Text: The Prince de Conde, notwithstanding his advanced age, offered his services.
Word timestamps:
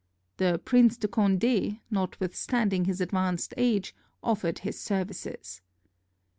The 0.37 0.59
Prince 0.65 0.97
de 0.97 1.07
Conde, 1.07 1.79
notwithstanding 1.91 2.85
his 2.85 3.01
advanced 3.01 3.53
age, 3.55 3.93
offered 4.23 4.57
his 4.65 4.79
services. 4.79 5.61